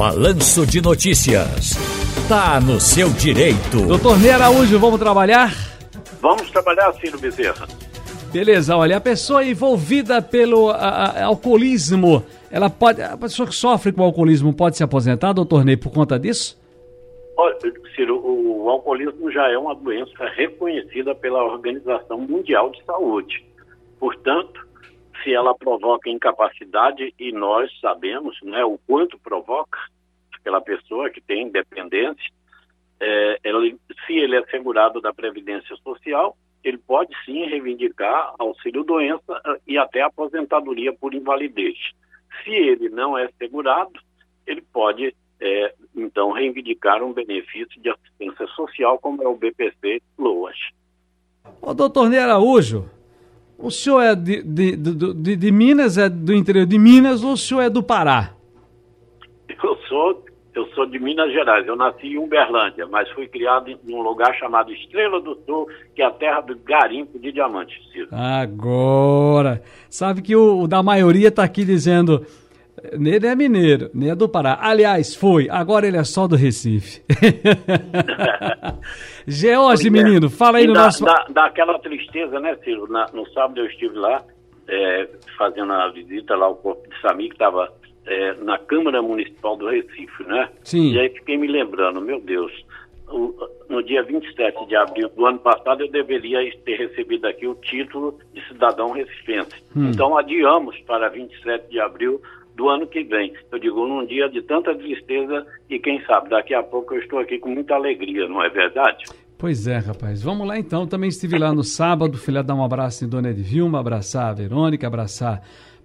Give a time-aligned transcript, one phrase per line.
[0.00, 1.76] Balanço de Notícias.
[2.26, 3.86] Tá no seu direito.
[3.86, 5.52] Doutor Ney Araújo, vamos trabalhar?
[6.22, 7.68] Vamos trabalhar, Ciro Bezerra.
[8.32, 13.92] Beleza, olha, a pessoa envolvida pelo a, a, alcoolismo, ela pode, a pessoa que sofre
[13.92, 16.58] com alcoolismo pode se aposentar, doutor Ney, por conta disso?
[17.36, 17.58] Olha,
[17.94, 23.44] Ciro, o, o alcoolismo já é uma doença reconhecida pela Organização Mundial de Saúde.
[23.98, 24.66] Portanto,
[25.22, 29.78] se ela provoca incapacidade, e nós sabemos né, o quanto provoca
[30.38, 32.30] aquela pessoa que tem dependência,
[33.00, 33.40] é,
[34.06, 40.02] se ele é segurado da Previdência Social, ele pode sim reivindicar auxílio-doença eh, e até
[40.02, 41.78] aposentadoria por invalidez.
[42.44, 43.98] Se ele não é segurado,
[44.46, 50.56] ele pode, é, então, reivindicar um benefício de assistência social, como é o BPC LOAS.
[51.62, 52.90] Ô, doutor Ney Araújo,
[53.62, 57.36] o senhor é de, de, de, de, Minas, é do interior de Minas ou o
[57.36, 58.34] senhor é do Pará?
[59.62, 60.24] Eu sou,
[60.54, 61.66] eu sou de Minas Gerais.
[61.66, 66.00] Eu nasci em Uberlândia, mas fui criado em um lugar chamado Estrela do Sul, que
[66.00, 68.08] é a terra do garimpo de diamantes, Ciro.
[68.10, 69.62] Agora!
[69.88, 72.24] Sabe que o, o da maioria está aqui dizendo
[72.92, 74.58] ele é mineiro, nem é do Pará.
[74.60, 75.48] Aliás, foi.
[75.50, 77.02] Agora ele é só do Recife.
[79.26, 79.90] George, é.
[79.90, 81.04] menino, fala aí no dá, nosso.
[81.04, 82.90] Dá, dá aquela tristeza, né, Ciro?
[82.90, 84.22] Na, no sábado eu estive lá,
[84.68, 87.72] é, fazendo a visita lá ao Corpo de Sami, que estava
[88.06, 90.48] é, na Câmara Municipal do Recife, né?
[90.64, 90.92] Sim.
[90.92, 92.52] E aí fiquei me lembrando, meu Deus,
[93.08, 93.34] o,
[93.68, 98.18] no dia 27 de abril do ano passado eu deveria ter recebido aqui o título
[98.32, 99.54] de cidadão recifense.
[99.76, 99.90] Hum.
[99.90, 102.20] Então adiamos para 27 de abril
[102.60, 103.32] do ano que vem.
[103.50, 107.18] Eu digo, num dia de tanta tristeza e quem sabe, daqui a pouco eu estou
[107.18, 109.06] aqui com muita alegria, não é verdade?
[109.38, 110.22] Pois é, rapaz.
[110.22, 110.86] Vamos lá então.
[110.86, 114.34] Também estive lá no sábado, fui lá dar um abraço em Dona Edvilma, abraçar a
[114.34, 115.40] Verônica, abraçar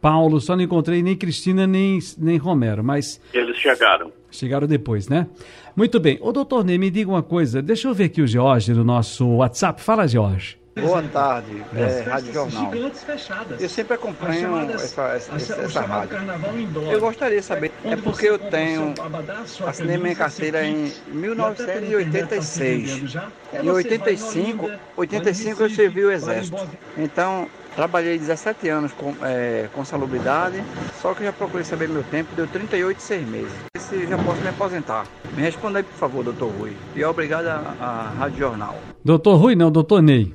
[0.00, 0.40] Paulo.
[0.40, 3.22] Só não encontrei nem Cristina nem, nem Romero, mas.
[3.32, 4.10] Eles chegaram.
[4.28, 5.28] Chegaram depois, né?
[5.76, 6.18] Muito bem.
[6.20, 7.62] Ô, doutor Ney, me diga uma coisa.
[7.62, 9.80] Deixa eu ver aqui o George no nosso WhatsApp.
[9.80, 10.58] Fala, George.
[10.78, 12.70] Boa tarde, é, Rádio Jornal.
[13.58, 16.18] Eu sempre acompanho essa, essa, essa, essa rádio.
[16.92, 18.92] Eu gostaria de saber, é porque eu tenho,
[19.66, 23.16] assinei minha carteira em 1986.
[23.54, 26.68] Em 85, 85 eu servi o Exército.
[26.98, 30.62] Então, trabalhei 17 anos com, é, com salubridade,
[31.00, 33.52] só que já procurei saber meu tempo, deu 38 e 6 meses.
[33.78, 35.06] Se já posso me aposentar.
[35.34, 36.76] Me responda aí, por favor, doutor Rui.
[36.94, 38.76] E obrigado à Rádio Jornal.
[39.02, 40.34] Doutor Rui, não, doutor Ney.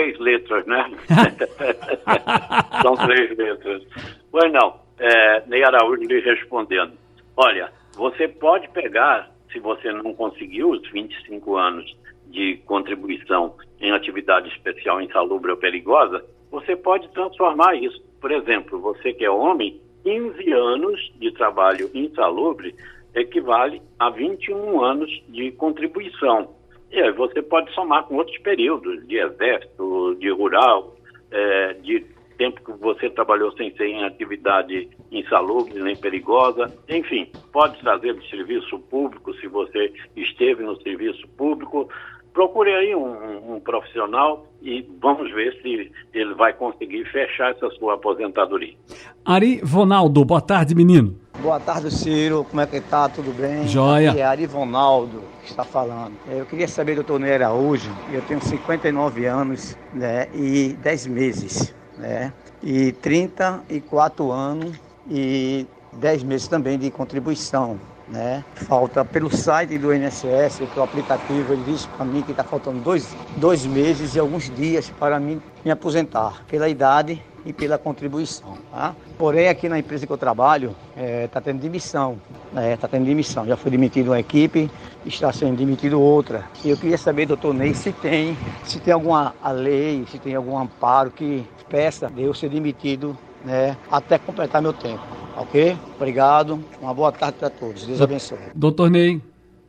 [0.00, 0.90] Três letras, né?
[2.80, 3.82] São três letras.
[4.30, 6.92] Pois não, é, Ney Araújo lhe respondendo.
[7.36, 11.94] Olha, você pode pegar, se você não conseguiu os 25 anos
[12.28, 18.02] de contribuição em atividade especial insalubre ou perigosa, você pode transformar isso.
[18.22, 22.74] Por exemplo, você que é homem, 15 anos de trabalho insalubre
[23.14, 26.54] equivale a 21 anos de contribuição.
[26.90, 30.96] E aí você pode somar com outros períodos, de exército, de rural,
[31.30, 32.04] é, de
[32.40, 38.30] tempo que você trabalhou sem ser em atividade insalubre nem perigosa, enfim, pode trazer de
[38.30, 41.90] serviço público se você esteve no serviço público.
[42.32, 47.94] Procure aí um, um profissional e vamos ver se ele vai conseguir fechar essa sua
[47.94, 48.74] aposentadoria.
[49.22, 51.18] Ari Vonaldo, boa tarde, menino.
[51.42, 52.44] Boa tarde, Ciro.
[52.44, 53.08] Como é que tá?
[53.08, 53.66] Tudo bem?
[53.66, 54.10] Joia.
[54.10, 56.12] Aqui é Ari Vonaldo que está falando.
[56.28, 62.30] Eu queria saber, doutor Ney Araújo, eu tenho 59 anos né, e 10 meses, né?
[62.62, 64.76] E 34 anos
[65.10, 67.80] e 10 meses também de contribuição.
[68.10, 68.44] Né?
[68.54, 73.08] Falta pelo site do INSS, o aplicativo, ele diz para mim que está faltando dois,
[73.36, 78.58] dois meses e alguns dias para mim me aposentar, pela idade e pela contribuição.
[78.72, 78.94] Tá?
[79.16, 82.18] Porém, aqui na empresa que eu trabalho, está é, tá tendo demissão.
[82.48, 83.46] Está é, tá tendo demissão.
[83.46, 84.68] Já foi demitido uma equipe,
[85.06, 86.44] está sendo demitido outra.
[86.64, 90.58] E eu queria saber, doutor Ney, se tem, se tem alguma lei, se tem algum
[90.58, 95.19] amparo que peça de eu ser demitido né, até completar meu tempo.
[95.40, 95.74] Ok?
[95.96, 96.62] Obrigado.
[96.82, 97.86] Uma boa tarde para todos.
[97.86, 98.38] Deus abençoe.
[98.54, 99.22] Doutor Ney.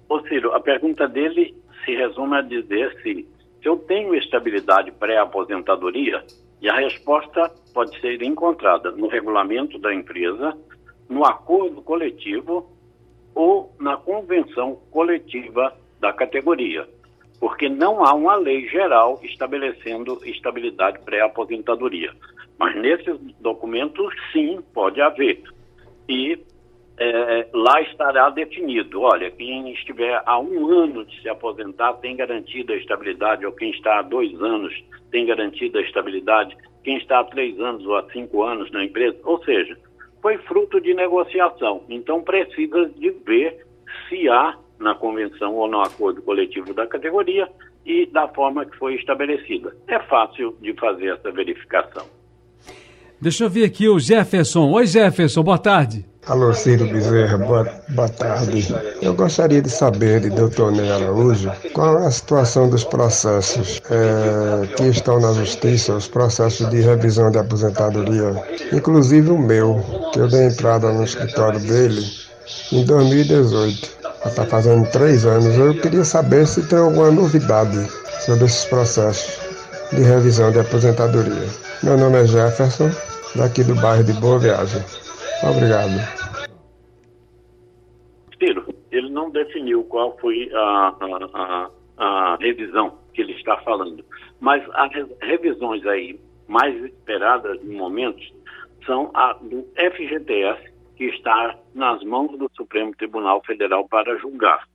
[0.09, 1.55] Ô Ciro, a pergunta dele
[1.85, 3.25] se resume a dizer se,
[3.61, 6.21] se eu tenho estabilidade pré-aposentadoria,
[6.61, 10.55] e a resposta pode ser encontrada no regulamento da empresa,
[11.09, 12.69] no acordo coletivo
[13.33, 16.85] ou na convenção coletiva da categoria,
[17.39, 22.13] porque não há uma lei geral estabelecendo estabilidade pré-aposentadoria.
[22.59, 25.41] Mas nesses documentos, sim, pode haver.
[26.07, 26.39] E
[26.97, 32.73] é, lá estará definido: olha, quem estiver há um ano de se aposentar tem garantida
[32.73, 34.73] a estabilidade, ou quem está há dois anos
[35.09, 39.17] tem garantida a estabilidade, quem está há três anos ou há cinco anos na empresa.
[39.23, 39.77] Ou seja,
[40.21, 41.83] foi fruto de negociação.
[41.89, 43.65] Então precisa de ver
[44.07, 47.47] se há na convenção ou no acordo coletivo da categoria
[47.85, 49.75] e da forma que foi estabelecida.
[49.87, 52.20] É fácil de fazer essa verificação.
[53.21, 54.71] Deixa eu ver aqui o Jefferson.
[54.71, 56.03] Oi, Jefferson, boa tarde.
[56.25, 58.75] Alô, Ciro Bezerra, boa, boa tarde.
[58.99, 64.65] Eu gostaria de saber, de doutor Ney Araújo, qual é a situação dos processos é,
[64.75, 68.33] que estão na justiça, os processos de revisão de aposentadoria,
[68.73, 72.03] inclusive o meu, que eu dei entrada no escritório dele
[72.71, 73.87] em 2018.
[74.23, 75.55] Já está fazendo três anos.
[75.55, 77.87] Eu queria saber se tem alguma novidade
[78.25, 79.39] sobre esses processos
[79.91, 81.47] de revisão de aposentadoria.
[81.83, 82.89] Meu nome é Jefferson
[83.35, 84.81] daqui do bairro de Boa Viagem.
[85.43, 85.91] Obrigado.
[88.37, 94.03] Ciro, ele não definiu qual foi a, a, a, a revisão que ele está falando,
[94.39, 94.91] mas as
[95.21, 98.21] revisões aí mais esperadas no momento
[98.85, 104.67] são a do FGTS, que está nas mãos do Supremo Tribunal Federal para julgar.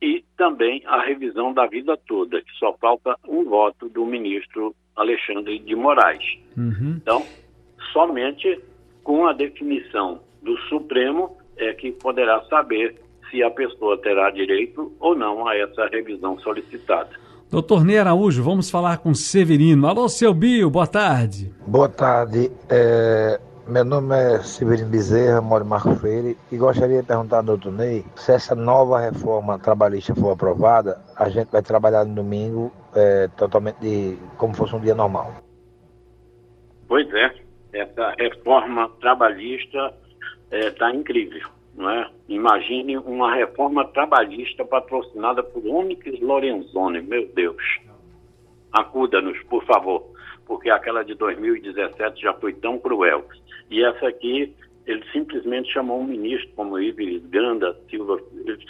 [0.00, 5.58] E também a revisão da vida toda, que só falta um voto do ministro Alexandre
[5.60, 6.24] de Moraes.
[6.56, 6.96] Uhum.
[7.00, 7.24] Então,
[7.92, 8.60] somente
[9.02, 12.96] com a definição do Supremo é que poderá saber
[13.30, 17.10] se a pessoa terá direito ou não a essa revisão solicitada.
[17.50, 19.86] Doutor Ney Araújo, vamos falar com Severino.
[19.86, 21.52] Alô, seu Bio, boa tarde.
[21.66, 22.50] Boa tarde.
[22.70, 27.42] É, meu nome é Severino Bezerra, moro em Marco Freire e gostaria de perguntar ao
[27.42, 32.72] doutor Ney se essa nova reforma trabalhista for aprovada, a gente vai trabalhar no domingo
[32.94, 35.32] é, totalmente de, como fosse um dia normal.
[36.88, 37.34] Pois é,
[37.72, 39.94] essa reforma trabalhista
[40.50, 41.48] está é, incrível.
[41.74, 42.10] Não é?
[42.28, 47.62] Imagine uma reforma trabalhista patrocinada por Onyx Lorenzoni, meu Deus.
[48.70, 50.04] Acuda-nos, por favor,
[50.46, 53.24] porque aquela de 2017 já foi tão cruel.
[53.70, 54.54] E essa aqui,
[54.86, 58.18] ele simplesmente chamou um ministro como Ives Ganda Silva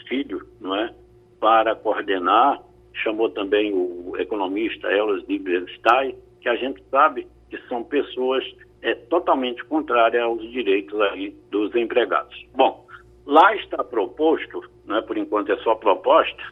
[0.09, 0.95] Filho, não é?
[1.41, 2.63] para coordenar,
[3.03, 8.45] chamou também o economista Elos Diebenstein, que a gente sabe que são pessoas
[8.83, 12.45] é, totalmente contrárias aos direitos aí dos empregados.
[12.55, 12.87] Bom,
[13.25, 16.43] lá está proposto, né, por enquanto é só proposta,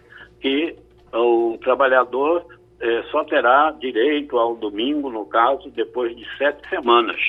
[0.40, 0.76] que
[1.12, 2.46] o trabalhador
[2.80, 7.20] é, só terá direito ao domingo, no caso, depois de sete semanas.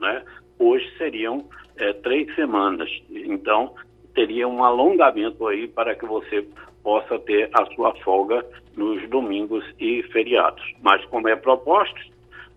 [0.00, 0.22] Né?
[0.60, 1.44] hoje seriam
[1.76, 2.88] é, três semanas.
[3.10, 3.74] Então,
[4.14, 6.46] teria um alongamento aí para que você
[6.82, 8.44] possa ter a sua folga
[8.76, 10.62] nos domingos e feriados.
[10.82, 12.00] Mas como é proposto,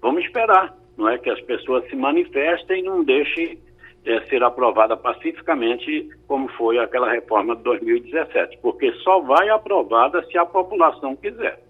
[0.01, 3.57] vamos esperar, não é que as pessoas se manifestem e não deixem
[4.06, 10.38] é, ser aprovada pacificamente como foi aquela reforma de 2017, porque só vai aprovada se
[10.38, 11.62] a população quiser.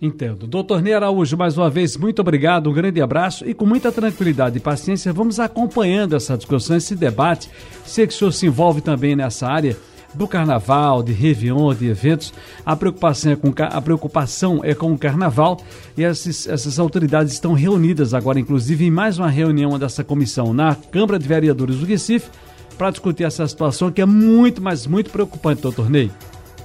[0.00, 0.48] Entendo.
[0.48, 4.58] Doutor Ney Araújo, mais uma vez, muito obrigado, um grande abraço e com muita tranquilidade
[4.58, 7.48] e paciência vamos acompanhando essa discussão, esse debate.
[7.84, 9.76] Sei que o senhor se envolve também nessa área
[10.14, 12.32] do carnaval, de Réveillon, de eventos.
[12.64, 15.58] A preocupação é com, a preocupação é com o carnaval
[15.96, 20.74] e essas, essas autoridades estão reunidas agora, inclusive, em mais uma reunião dessa comissão na
[20.74, 22.30] Câmara de Vereadores do Recife
[22.76, 26.10] para discutir essa situação que é muito, mas muito preocupante, doutor Ney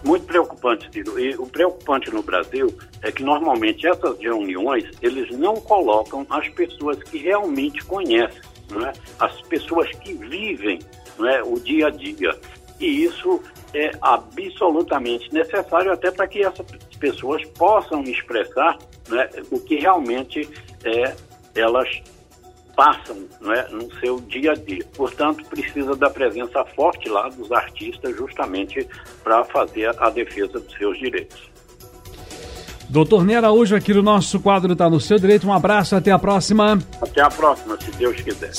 [0.08, 1.20] muito preocupante, Ciro.
[1.20, 7.02] E o preocupante no Brasil é que normalmente essas reuniões eles não colocam as pessoas
[7.04, 8.42] que realmente conhecem,
[8.72, 8.94] não é?
[9.20, 10.80] as pessoas que vivem
[11.20, 11.44] não é?
[11.44, 12.36] o dia a dia.
[12.80, 13.42] E isso
[13.74, 16.66] é absolutamente necessário até para que essas
[17.00, 18.78] pessoas possam expressar
[19.12, 19.42] é?
[19.52, 20.48] o que realmente
[20.84, 21.16] é,
[21.56, 21.90] elas
[22.76, 23.18] passam
[23.56, 24.86] é, no seu dia a dia.
[24.96, 28.88] Portanto, precisa da presença forte lá dos artistas, justamente
[29.24, 31.50] para fazer a defesa dos seus direitos.
[32.90, 35.46] Doutor Ney Araújo, aqui no nosso quadro está no seu direito.
[35.46, 36.80] Um abraço, até a próxima.
[37.02, 38.52] Até a próxima, se Deus quiser.